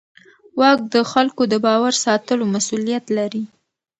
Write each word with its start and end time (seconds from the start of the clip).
واک 0.59 0.79
د 0.93 0.95
خلکو 1.11 1.41
د 1.47 1.53
باور 1.65 1.93
ساتلو 2.05 2.43
مسوولیت 2.53 3.05
لري. 3.17 3.43